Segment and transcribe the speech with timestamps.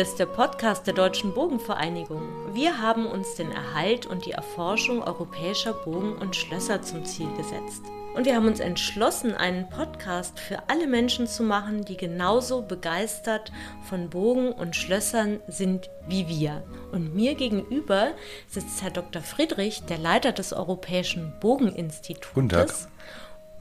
[0.00, 2.22] Hier ist der Podcast der Deutschen Bogenvereinigung.
[2.54, 7.82] Wir haben uns den Erhalt und die Erforschung europäischer Bogen und Schlösser zum Ziel gesetzt.
[8.14, 13.52] Und wir haben uns entschlossen, einen Podcast für alle Menschen zu machen, die genauso begeistert
[13.90, 16.62] von Bogen und Schlössern sind wie wir.
[16.92, 18.12] Und mir gegenüber
[18.48, 19.20] sitzt Herr Dr.
[19.20, 22.32] Friedrich, der Leiter des Europäischen Bogeninstituts.
[22.32, 22.72] Guten Tag.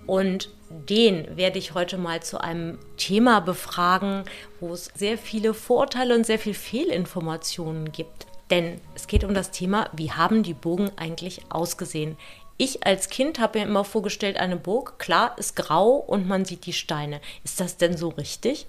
[0.06, 4.24] Und den werde ich heute mal zu einem Thema befragen,
[4.60, 8.28] wo es sehr viele Vorurteile und sehr viel Fehlinformationen gibt.
[8.50, 12.18] Denn es geht um das Thema, wie haben die Bogen eigentlich ausgesehen?
[12.58, 16.66] Ich als Kind habe mir immer vorgestellt, eine Burg, klar, ist grau und man sieht
[16.66, 17.22] die Steine.
[17.44, 18.68] Ist das denn so richtig?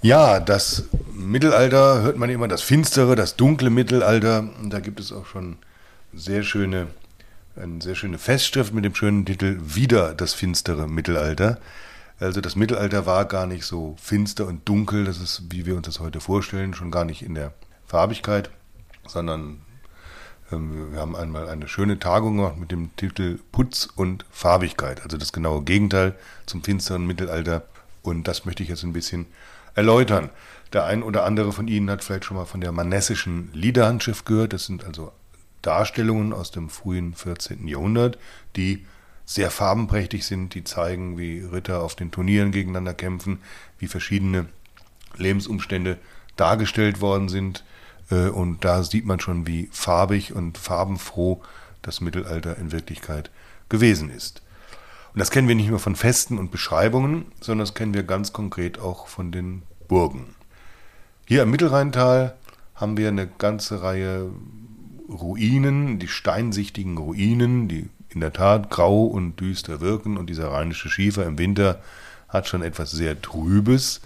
[0.00, 4.48] Ja, das Mittelalter hört man immer, das finstere, das dunkle Mittelalter.
[4.64, 5.56] Da gibt es auch schon
[6.12, 6.88] sehr schöne
[7.56, 11.58] eine sehr schöne Festschrift mit dem schönen Titel Wieder das finstere Mittelalter.
[12.18, 15.86] Also das Mittelalter war gar nicht so finster und dunkel, das ist, wie wir uns
[15.86, 17.52] das heute vorstellen, schon gar nicht in der
[17.86, 18.50] Farbigkeit,
[19.06, 19.60] sondern
[20.52, 25.16] ähm, wir haben einmal eine schöne Tagung gemacht mit dem Titel Putz und Farbigkeit, also
[25.16, 26.14] das genaue Gegenteil
[26.46, 27.64] zum finsteren Mittelalter.
[28.02, 29.26] Und das möchte ich jetzt ein bisschen
[29.74, 30.30] erläutern.
[30.72, 34.52] Der ein oder andere von Ihnen hat vielleicht schon mal von der manessischen Liederhandschrift gehört.
[34.52, 35.12] Das sind also
[35.66, 37.66] Darstellungen aus dem frühen 14.
[37.66, 38.18] Jahrhundert,
[38.56, 38.86] die
[39.24, 43.40] sehr farbenprächtig sind, die zeigen, wie Ritter auf den Turnieren gegeneinander kämpfen,
[43.78, 44.46] wie verschiedene
[45.16, 45.98] Lebensumstände
[46.36, 47.64] dargestellt worden sind.
[48.10, 51.42] Äh, und da sieht man schon, wie farbig und farbenfroh
[51.82, 53.30] das Mittelalter in Wirklichkeit
[53.68, 54.42] gewesen ist.
[55.14, 58.32] Und das kennen wir nicht nur von Festen und Beschreibungen, sondern das kennen wir ganz
[58.32, 60.34] konkret auch von den Burgen.
[61.26, 62.34] Hier im Mittelrheintal
[62.74, 64.30] haben wir eine ganze Reihe
[65.08, 70.88] Ruinen, die steinsichtigen Ruinen, die in der Tat grau und düster wirken und dieser rheinische
[70.88, 71.80] Schiefer im Winter
[72.28, 74.00] hat schon etwas sehr Trübes.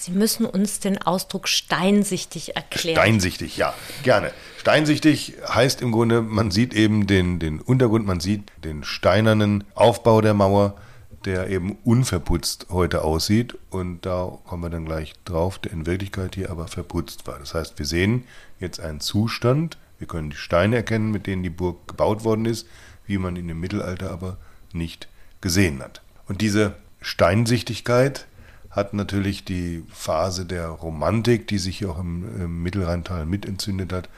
[0.00, 2.96] Sie müssen uns den Ausdruck steinsichtig erklären.
[2.96, 3.74] Steinsichtig, ja,
[4.04, 4.30] gerne.
[4.58, 10.20] Steinsichtig heißt im Grunde, man sieht eben den, den Untergrund, man sieht den steinernen Aufbau
[10.20, 10.76] der Mauer,
[11.24, 13.58] der eben unverputzt heute aussieht.
[13.70, 17.40] Und da kommen wir dann gleich drauf, der in Wirklichkeit hier aber verputzt war.
[17.40, 18.22] Das heißt, wir sehen
[18.60, 22.66] jetzt einen Zustand, wir können die Steine erkennen, mit denen die Burg gebaut worden ist,
[23.06, 24.36] wie man in dem Mittelalter aber
[24.72, 25.08] nicht
[25.40, 26.02] gesehen hat.
[26.26, 28.26] Und diese Steinsichtigkeit
[28.70, 34.08] hat natürlich die Phase der Romantik, die sich auch im, im Mittelrheintal entzündet hat,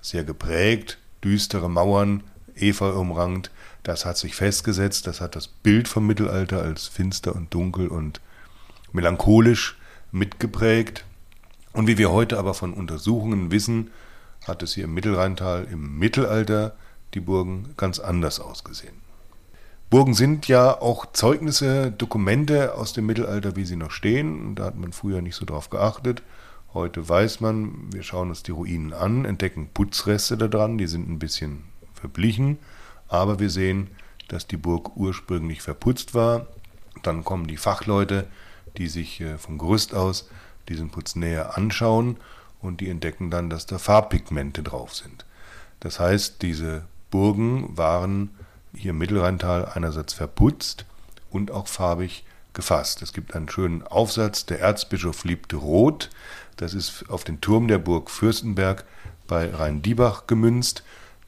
[0.00, 0.98] sehr geprägt.
[1.22, 2.22] Düstere Mauern,
[2.54, 3.50] Efeu umrankt,
[3.82, 8.20] das hat sich festgesetzt, das hat das Bild vom Mittelalter als finster und dunkel und
[8.92, 9.78] melancholisch
[10.12, 11.04] mitgeprägt.
[11.72, 13.90] Und wie wir heute aber von Untersuchungen wissen,
[14.46, 16.76] hat es hier im Mittelrheintal im Mittelalter
[17.14, 18.94] die Burgen ganz anders ausgesehen.
[19.90, 24.54] Burgen sind ja auch Zeugnisse, Dokumente aus dem Mittelalter, wie sie noch stehen.
[24.54, 26.22] Da hat man früher nicht so drauf geachtet.
[26.72, 31.10] Heute weiß man, wir schauen uns die Ruinen an, entdecken Putzreste da dran, die sind
[31.10, 31.64] ein bisschen
[31.94, 32.58] verblichen,
[33.08, 33.88] aber wir sehen,
[34.28, 36.46] dass die Burg ursprünglich verputzt war.
[37.02, 38.28] Dann kommen die Fachleute,
[38.76, 40.28] die sich äh, vom Gerüst aus
[40.68, 42.16] diesen Putz näher anschauen
[42.60, 45.24] und die entdecken dann, dass da Farbpigmente drauf sind.
[45.80, 48.30] Das heißt, diese Burgen waren
[48.74, 50.84] hier im Mittelrheintal einerseits verputzt
[51.30, 53.02] und auch farbig gefasst.
[53.02, 56.10] Es gibt einen schönen Aufsatz, der Erzbischof liebte Rot.
[56.56, 58.84] Das ist auf den Turm der Burg Fürstenberg
[59.26, 60.82] bei Rhein-Diebach gemünzt,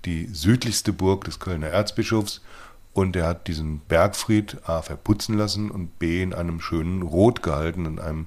[0.05, 2.43] die südlichste Burg des Kölner Erzbischofs.
[2.93, 7.87] Und er hat diesen Bergfried A verputzen lassen und B in einem schönen Rot gehalten,
[7.87, 8.27] in einem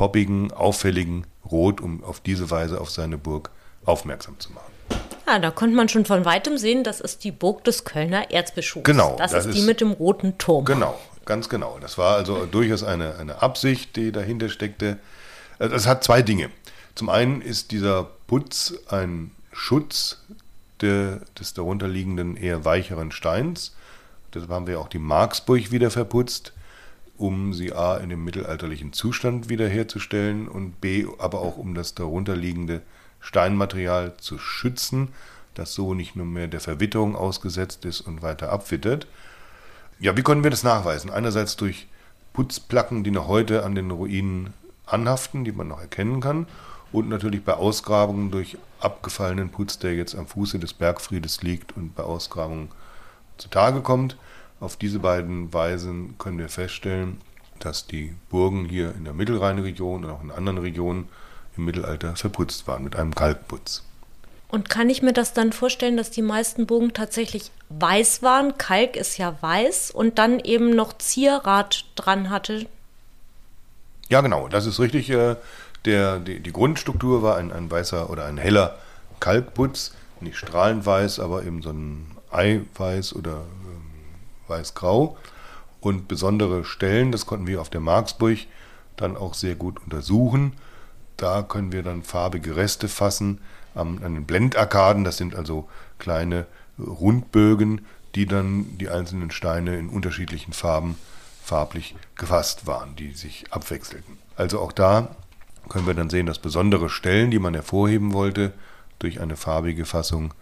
[0.00, 3.50] poppigen, auffälligen Rot, um auf diese Weise auf seine Burg
[3.84, 4.72] aufmerksam zu machen.
[5.26, 8.84] Ja, da konnte man schon von weitem sehen, das ist die Burg des Kölner Erzbischofs.
[8.84, 9.16] Genau.
[9.18, 10.64] Das, das ist die mit dem roten Turm.
[10.64, 11.76] Genau, ganz genau.
[11.82, 14.96] Das war also durchaus eine, eine Absicht, die dahinter steckte.
[15.58, 16.48] Also es hat zwei Dinge.
[16.94, 20.22] Zum einen ist dieser Putz ein Schutz
[20.80, 23.76] der, des darunterliegenden eher weicheren Steins.
[24.32, 26.54] Deshalb haben wir auch die Marksburg wieder verputzt
[27.20, 32.80] um sie A in dem mittelalterlichen Zustand wiederherzustellen und B aber auch um das darunterliegende
[33.20, 35.08] Steinmaterial zu schützen,
[35.54, 39.06] das so nicht nur mehr der Verwitterung ausgesetzt ist und weiter abwittert.
[39.98, 41.10] Ja, wie können wir das nachweisen?
[41.10, 41.88] Einerseits durch
[42.32, 44.54] Putzplacken, die noch heute an den Ruinen
[44.86, 46.46] anhaften, die man noch erkennen kann,
[46.90, 51.94] und natürlich bei Ausgrabungen durch abgefallenen Putz, der jetzt am Fuße des Bergfriedes liegt und
[51.94, 52.70] bei Ausgrabungen
[53.36, 54.16] zutage kommt.
[54.60, 57.20] Auf diese beiden Weisen können wir feststellen,
[57.58, 61.08] dass die Burgen hier in der Mittelrheinregion und auch in anderen Regionen
[61.56, 63.82] im Mittelalter verputzt waren mit einem Kalkputz.
[64.48, 68.58] Und kann ich mir das dann vorstellen, dass die meisten Burgen tatsächlich weiß waren?
[68.58, 72.66] Kalk ist ja weiß und dann eben noch Zierrad dran hatte.
[74.08, 75.08] Ja, genau, das ist richtig.
[75.10, 75.36] Äh,
[75.86, 78.76] Der, die, die Grundstruktur war ein, ein weißer oder ein heller
[79.18, 83.44] Kalkputz, nicht strahlend weiß, aber eben so ein Eiweiß oder
[84.50, 85.16] weiß-grau.
[85.80, 88.40] Und besondere Stellen, das konnten wir auf der Marksburg
[88.96, 90.52] dann auch sehr gut untersuchen.
[91.16, 93.40] Da können wir dann farbige Reste fassen
[93.74, 95.04] an den Blendarkaden.
[95.04, 95.68] Das sind also
[95.98, 96.46] kleine
[96.78, 100.96] Rundbögen, die dann die einzelnen Steine in unterschiedlichen Farben
[101.42, 104.18] farblich gefasst waren, die sich abwechselten.
[104.36, 105.08] Also auch da
[105.68, 108.52] können wir dann sehen, dass besondere Stellen, die man hervorheben wollte,
[108.98, 110.34] durch eine farbige Fassung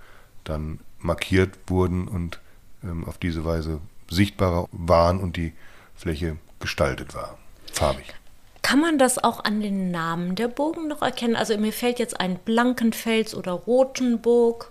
[0.45, 2.41] dann markiert wurden und
[2.83, 5.53] ähm, auf diese Weise sichtbarer waren und die
[5.95, 7.39] Fläche gestaltet war,
[7.73, 8.15] farbig.
[8.63, 11.37] Kann man das auch an den Namen der Burgen noch erkennen?
[11.37, 14.71] Also mir fällt jetzt ein Blankenfels oder Rotenburg.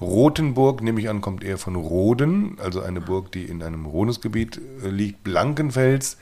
[0.00, 4.60] Rotenburg, nehme ich an, kommt eher von Roden, also eine Burg, die in einem Rodungsgebiet
[4.82, 5.24] äh, liegt.
[5.24, 6.16] Blankenfels,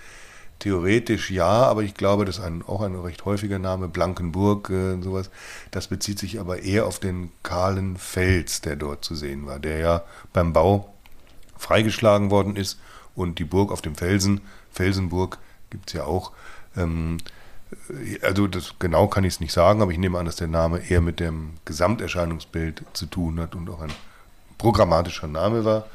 [0.59, 5.01] theoretisch ja, aber ich glaube, das ist ein, auch ein recht häufiger Name, Blankenburg, äh,
[5.03, 5.31] sowas.
[5.71, 9.79] Das bezieht sich aber eher auf den kahlen Fels, der dort zu sehen war, der
[9.79, 10.03] ja
[10.33, 10.94] beim Bau
[11.57, 12.79] freigeschlagen worden ist
[13.15, 14.41] und die Burg auf dem Felsen,
[14.71, 15.39] Felsenburg
[15.71, 16.33] gibt es ja auch.
[16.77, 17.19] Ähm,
[18.23, 20.79] also das genau kann ich es nicht sagen, aber ich nehme an, dass der Name
[20.89, 23.93] eher mit dem Gesamterscheinungsbild zu tun hat und auch ein
[24.59, 25.87] programmatischer Name war.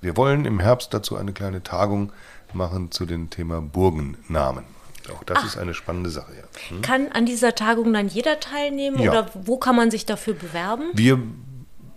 [0.00, 2.12] Wir wollen im Herbst dazu eine kleine Tagung
[2.52, 4.64] machen zu dem Thema Burgennamen.
[5.12, 6.32] Auch das Ach, ist eine spannende Sache.
[6.36, 6.44] Ja.
[6.68, 6.82] Hm?
[6.82, 9.10] Kann an dieser Tagung dann jeder teilnehmen ja.
[9.10, 10.90] oder wo kann man sich dafür bewerben?
[10.94, 11.18] Wir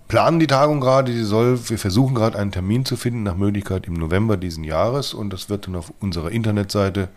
[0.07, 3.87] planen die Tagung gerade, die soll, wir versuchen gerade einen Termin zu finden, nach Möglichkeit
[3.87, 7.09] im November diesen Jahres und das wird dann auf unserer Internetseite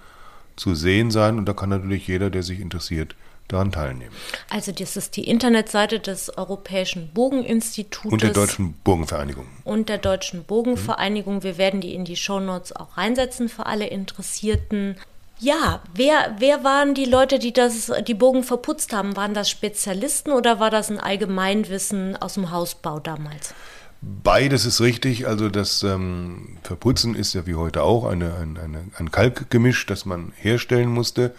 [0.56, 3.14] zu sehen sein und da kann natürlich jeder, der sich interessiert,
[3.49, 4.14] daran teilnehmen.
[4.50, 8.12] Also das ist die Internetseite des Europäischen Bogeninstituts.
[8.12, 9.46] Und der Deutschen Bogenvereinigung.
[9.64, 11.43] Und der Deutschen Bogenvereinigung.
[11.43, 14.96] Wir werden die in die Shownotes auch reinsetzen für alle Interessierten.
[15.40, 19.17] Ja, wer, wer waren die Leute, die das, die Bogen verputzt haben?
[19.17, 23.55] Waren das Spezialisten oder war das ein Allgemeinwissen aus dem Hausbau damals?
[24.00, 25.26] Beides ist richtig.
[25.26, 30.05] Also das ähm, Verputzen ist ja wie heute auch eine, eine, eine, ein Kalkgemisch, das
[30.05, 31.35] man herstellen musste,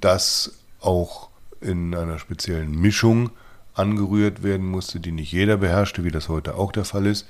[0.00, 1.28] das auch
[1.60, 3.30] in einer speziellen Mischung
[3.74, 7.26] angerührt werden musste, die nicht jeder beherrschte, wie das heute auch der Fall ist.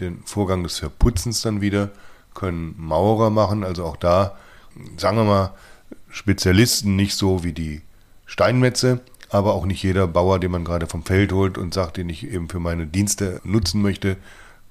[0.00, 1.90] Den Vorgang des Verputzens dann wieder
[2.34, 3.64] können Maurer machen.
[3.64, 4.36] Also auch da,
[4.96, 5.54] sagen wir mal,
[6.10, 7.82] Spezialisten nicht so wie die
[8.26, 12.08] Steinmetze, aber auch nicht jeder Bauer, den man gerade vom Feld holt und sagt, den
[12.08, 14.16] ich eben für meine Dienste nutzen möchte,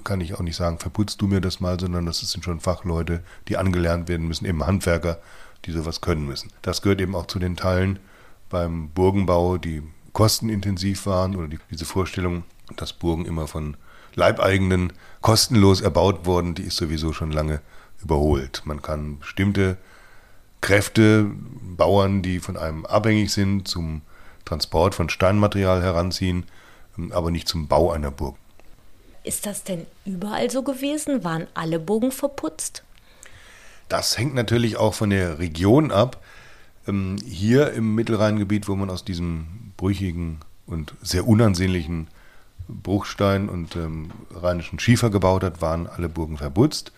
[0.03, 3.23] kann ich auch nicht sagen, verputzt du mir das mal, sondern das sind schon Fachleute,
[3.47, 5.19] die angelernt werden müssen, eben Handwerker,
[5.65, 6.51] die sowas können müssen.
[6.61, 7.99] Das gehört eben auch zu den Teilen
[8.49, 9.83] beim Burgenbau, die
[10.13, 12.43] kostenintensiv waren oder die, diese Vorstellung,
[12.75, 13.75] dass Burgen immer von
[14.15, 17.61] Leibeigenen kostenlos erbaut wurden, die ist sowieso schon lange
[18.01, 18.63] überholt.
[18.65, 19.77] Man kann bestimmte
[20.67, 21.31] Kräfte,
[21.77, 24.01] Bauern, die von einem abhängig sind, zum
[24.43, 26.43] Transport von Steinmaterial heranziehen,
[26.97, 28.35] ähm, aber nicht zum Bau einer Burg.
[29.23, 31.23] Ist das denn überall so gewesen?
[31.23, 32.83] Waren alle Burgen verputzt?
[33.87, 36.21] Das hängt natürlich auch von der Region ab.
[36.85, 42.09] Ähm, hier im Mittelrheingebiet, wo man aus diesem brüchigen und sehr unansehnlichen
[42.67, 46.91] Bruchstein und ähm, rheinischen Schiefer gebaut hat, waren alle Burgen verputzt.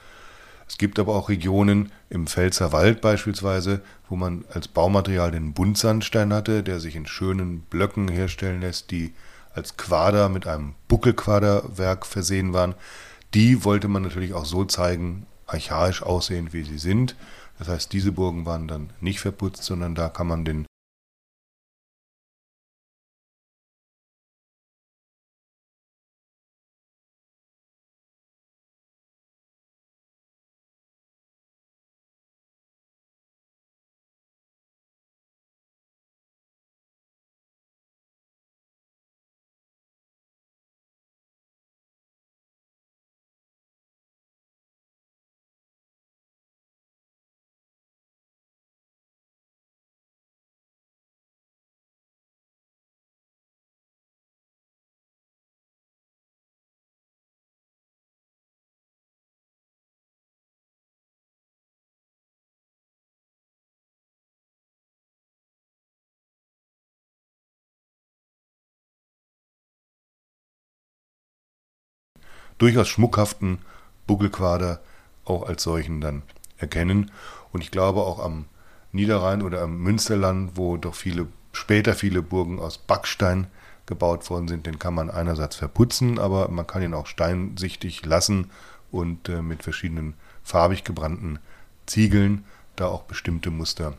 [0.70, 6.32] Es gibt aber auch Regionen im Pfälzer Wald beispielsweise, wo man als Baumaterial den Buntsandstein
[6.32, 9.14] hatte, der sich in schönen Blöcken herstellen lässt, die
[9.56, 12.76] als Quader mit einem Buckelquaderwerk versehen waren.
[13.34, 17.16] Die wollte man natürlich auch so zeigen, archaisch aussehend, wie sie sind.
[17.58, 20.66] Das heißt, diese Burgen waren dann nicht verputzt, sondern da kann man den
[72.60, 73.58] durchaus schmuckhaften
[74.06, 74.80] Buckelquader
[75.26, 76.22] auch als solchen dann
[76.58, 77.12] erkennen.
[77.52, 78.46] Und ich glaube auch am
[78.92, 83.48] Niederrhein oder am Münsterland, wo doch viele, später viele Burgen aus Backstein
[83.86, 88.52] gebaut worden sind, den kann man einerseits verputzen, aber man kann ihn auch steinsichtig lassen
[88.92, 90.14] und äh, mit verschiedenen
[90.44, 91.40] farbig gebrannten
[91.86, 93.94] Ziegeln da auch bestimmte Muster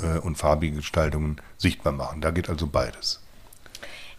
[0.00, 2.20] äh, und farbige Gestaltungen sichtbar machen.
[2.20, 3.20] Da geht also beides.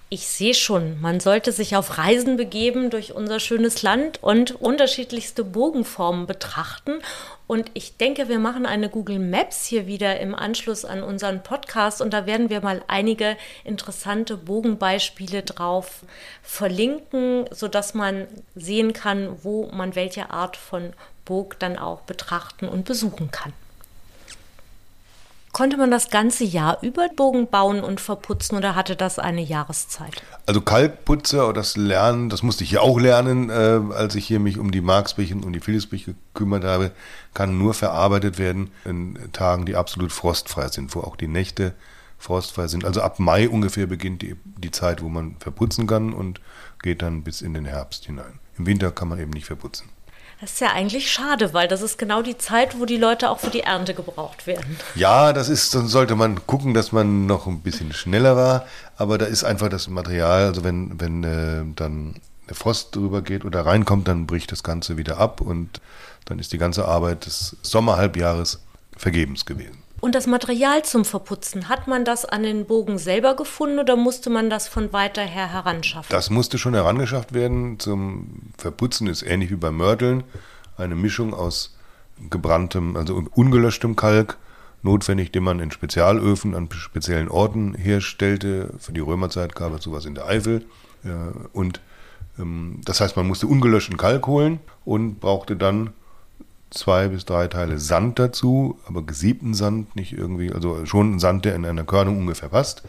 [0.09, 5.43] Ich sehe schon, man sollte sich auf Reisen begeben durch unser schönes Land und unterschiedlichste
[5.43, 7.01] Bogenformen betrachten.
[7.45, 12.01] Und ich denke, wir machen eine Google Maps hier wieder im Anschluss an unseren Podcast
[12.01, 13.35] und da werden wir mal einige
[13.65, 16.03] interessante Bogenbeispiele drauf
[16.41, 20.93] verlinken, sodass man sehen kann, wo man welche Art von
[21.25, 23.51] Burg dann auch betrachten und besuchen kann.
[25.57, 30.21] Konnte man das ganze Jahr über Bogen bauen und verputzen oder hatte das eine Jahreszeit?
[30.45, 34.39] Also Kalkputzer oder das Lernen, das musste ich ja auch lernen, äh, als ich hier
[34.39, 36.91] mich um die Marksbrich und um die Philipsbrich gekümmert habe,
[37.33, 41.73] kann nur verarbeitet werden in Tagen, die absolut frostfrei sind, wo auch die Nächte
[42.19, 42.85] frostfrei sind.
[42.85, 46.39] Also ab Mai ungefähr beginnt die, die Zeit, wo man verputzen kann und
[46.83, 48.37] geht dann bis in den Herbst hinein.
[48.59, 49.89] Im Winter kann man eben nicht verputzen.
[50.39, 53.39] Das ist ja eigentlich schade, weil das ist genau die Zeit, wo die Leute auch
[53.39, 54.77] für die Ernte gebraucht werden.
[54.93, 58.65] Ja, das ist, dann sollte man gucken, dass man noch ein bisschen schneller war.
[58.97, 62.15] Aber da ist einfach das Material, also wenn, wenn äh, dann
[62.47, 65.81] der Frost drüber geht oder reinkommt, dann bricht das Ganze wieder ab und
[66.25, 68.59] dann ist die ganze Arbeit des Sommerhalbjahres
[68.95, 69.86] vergebens gewesen.
[69.99, 74.29] Und das Material zum Verputzen, hat man das an den Bogen selber gefunden oder musste
[74.29, 76.09] man das von weiter her heranschaffen?
[76.11, 77.79] Das musste schon herangeschafft werden.
[77.79, 80.23] Zum Verputzen ist ähnlich wie beim Mörteln
[80.77, 81.75] eine Mischung aus
[82.29, 84.37] gebranntem, also ungelöschtem Kalk,
[84.83, 88.69] notwendig, den man in Spezialöfen an speziellen Orten herstellte.
[88.77, 90.65] Für die Römerzeit gab es sowas in der Eifel.
[91.53, 91.81] Und
[92.39, 95.91] ähm, das heißt, man musste ungelöschten Kalk holen und brauchte dann
[96.69, 101.55] zwei bis drei Teile Sand dazu, aber gesiebten Sand, nicht irgendwie, also schon Sand, der
[101.55, 102.83] in einer Körnung ungefähr passt.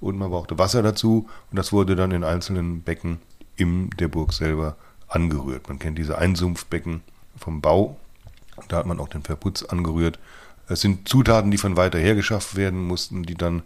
[0.00, 3.20] Und man brauchte Wasser dazu und das wurde dann in einzelnen Becken
[3.56, 4.76] in der Burg selber
[5.08, 5.68] angerührt.
[5.68, 7.02] Man kennt diese Einsumpfbecken
[7.36, 7.96] vom Bau.
[8.68, 10.18] Da hat man auch den Verputz angerührt.
[10.68, 13.62] Es sind Zutaten, die von weiter her geschafft werden mussten, die dann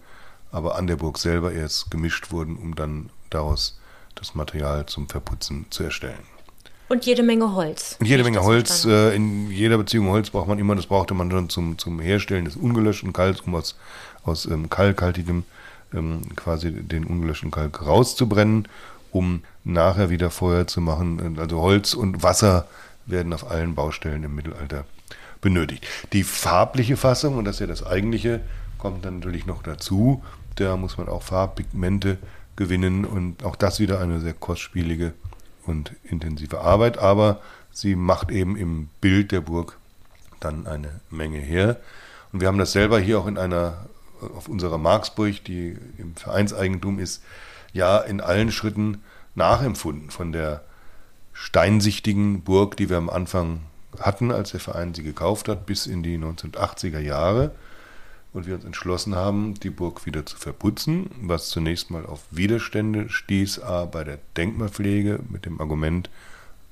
[0.50, 3.78] aber an der Burg selber erst gemischt wurden, um dann daraus
[4.14, 6.35] das Material zum Verputzen zu erstellen.
[6.88, 7.96] Und jede Menge Holz.
[7.98, 8.84] Und jede Menge Holz.
[8.84, 10.76] Äh, in jeder Beziehung Holz braucht man immer.
[10.76, 13.76] Das brauchte man schon zum, zum Herstellen des ungelöschten Kalks, um aus,
[14.22, 15.44] aus ähm, kalkhaltigem
[15.92, 18.68] ähm, quasi den ungelöschten Kalk rauszubrennen,
[19.10, 21.36] um nachher wieder Feuer zu machen.
[21.40, 22.68] Also Holz und Wasser
[23.06, 24.84] werden auf allen Baustellen im Mittelalter
[25.40, 25.86] benötigt.
[26.12, 28.40] Die farbliche Fassung, und das ist ja das eigentliche,
[28.78, 30.22] kommt dann natürlich noch dazu.
[30.54, 32.18] Da muss man auch Farbpigmente
[32.56, 35.12] gewinnen und auch das wieder eine sehr kostspielige
[35.66, 37.40] und intensive Arbeit, aber
[37.72, 39.78] sie macht eben im Bild der Burg
[40.40, 41.78] dann eine Menge her.
[42.32, 43.86] Und wir haben das selber hier auch in einer,
[44.34, 47.22] auf unserer Marksburg, die im Vereinseigentum ist,
[47.72, 49.02] ja in allen Schritten
[49.34, 50.62] nachempfunden von der
[51.32, 53.60] steinsichtigen Burg, die wir am Anfang
[54.00, 57.52] hatten, als der Verein sie gekauft hat, bis in die 1980er Jahre
[58.36, 63.08] und wir uns entschlossen haben, die Burg wieder zu verputzen, was zunächst mal auf Widerstände
[63.08, 66.10] stieß, A, bei der Denkmalpflege mit dem Argument,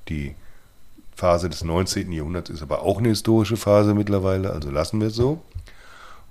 [0.07, 0.35] die
[1.15, 2.11] Phase des 19.
[2.11, 5.41] Jahrhunderts ist aber auch eine historische Phase mittlerweile, also lassen wir es so.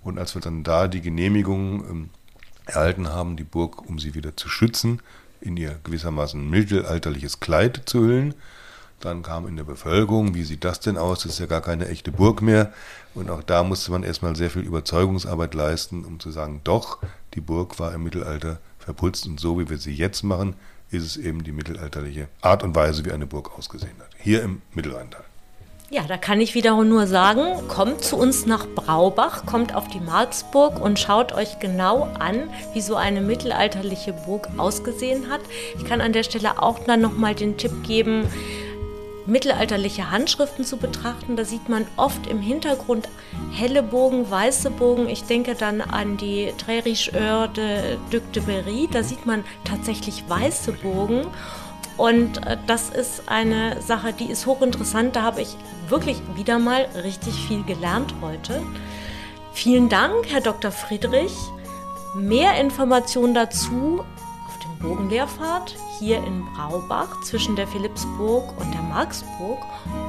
[0.05, 2.11] Und als wir dann da die Genehmigung ähm,
[2.67, 5.01] erhalten haben, die Burg, um sie wieder zu schützen,
[5.41, 8.35] in ihr gewissermaßen mittelalterliches Kleid zu hüllen,
[9.01, 11.23] dann kam in der Bevölkerung, wie sieht das denn aus?
[11.23, 12.73] Das ist ja gar keine echte Burg mehr.
[13.15, 16.99] Und auch da musste man erstmal sehr viel Überzeugungsarbeit leisten, um zu sagen, doch,
[17.35, 20.55] die Burg war im Mittelalter verputzt und so wie wir sie jetzt machen,
[20.91, 24.11] ist es eben die mittelalterliche Art und Weise, wie eine Burg ausgesehen hat.
[24.19, 25.25] Hier im Mittelrheintal.
[25.91, 30.01] Ja, da kann ich wieder nur sagen, kommt zu uns nach Braubach, kommt auf die
[30.01, 35.43] Marksburg und schaut euch genau an, wie so eine mittelalterliche Burg ausgesehen hat.
[35.77, 38.27] Ich kann an der Stelle auch dann nochmal den Tipp geben,
[39.27, 41.37] mittelalterliche Handschriften zu betrachten.
[41.37, 43.09] Da sieht man oft im Hintergrund
[43.53, 45.09] helle Bogen, weiße Bogen.
[45.09, 48.89] Ich denke dann an die Tréricheur de Duc de Berry.
[48.91, 51.27] Da sieht man tatsächlich weiße Bogen.
[51.97, 55.17] Und äh, das ist eine Sache, die ist hochinteressant.
[55.17, 55.57] Da habe ich
[55.89, 58.63] wirklich wieder mal richtig viel gelernt heute.
[59.53, 60.73] Vielen Dank, Herr Dr.
[60.73, 61.33] Friedrich.
[62.17, 64.05] Mehr Informationen dazu
[64.75, 69.59] Bogenlehrfahrt hier in Braubach zwischen der Philippsburg und der Marksburg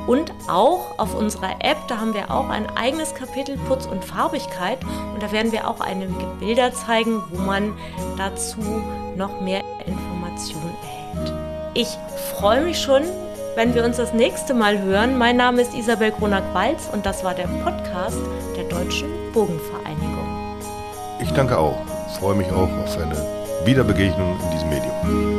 [0.07, 4.79] und auch auf unserer App, da haben wir auch ein eigenes Kapitel Putz und Farbigkeit
[5.13, 7.73] und da werden wir auch einige Bilder zeigen, wo man
[8.17, 8.59] dazu
[9.15, 11.33] noch mehr Informationen erhält.
[11.73, 11.97] Ich
[12.37, 13.03] freue mich schon,
[13.55, 15.17] wenn wir uns das nächste Mal hören.
[15.17, 18.17] Mein Name ist Isabel Kronak-Walz und das war der Podcast
[18.55, 20.55] der Deutschen Bogenvereinigung.
[21.21, 21.77] Ich danke auch.
[22.19, 25.34] Freue mich auch auf eine Wiederbegegnung in diesem Medium.